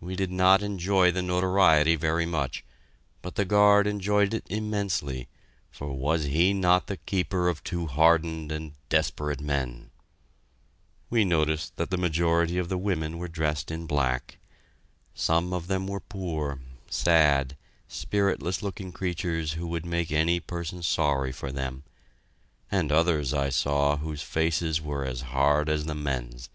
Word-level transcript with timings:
We 0.00 0.16
did 0.16 0.30
not 0.30 0.62
enjoy 0.62 1.10
the 1.10 1.20
notoriety 1.20 1.94
very 1.94 2.24
much, 2.24 2.64
but 3.20 3.34
the 3.34 3.44
guard 3.44 3.86
enjoyed 3.86 4.32
it 4.32 4.46
immensely, 4.48 5.28
for 5.70 5.92
was 5.92 6.24
he 6.24 6.54
not 6.54 6.86
the 6.86 6.96
keeper 6.96 7.46
of 7.46 7.62
two 7.62 7.86
hardened 7.86 8.50
and 8.50 8.72
desperate 8.88 9.42
men? 9.42 9.90
We 11.10 11.26
noticed 11.26 11.76
that 11.76 11.90
the 11.90 11.98
majority 11.98 12.56
of 12.56 12.70
the 12.70 12.78
women 12.78 13.18
were 13.18 13.28
dressed 13.28 13.70
in 13.70 13.86
black. 13.86 14.38
Some 15.12 15.52
of 15.52 15.66
them 15.66 15.86
were 15.86 16.00
poor, 16.00 16.62
sad, 16.88 17.58
spiritless 17.86 18.62
looking 18.62 18.92
creatures 18.92 19.52
who 19.52 19.66
would 19.66 19.84
make 19.84 20.10
any 20.10 20.40
person 20.40 20.82
sorry 20.82 21.32
for 21.32 21.52
them; 21.52 21.84
and 22.72 22.90
others 22.90 23.34
I 23.34 23.50
saw 23.50 23.98
whose 23.98 24.22
faces 24.22 24.80
were 24.80 25.04
as 25.04 25.20
hard 25.36 25.68
as 25.68 25.84
the 25.84 25.94
men's. 25.94 26.48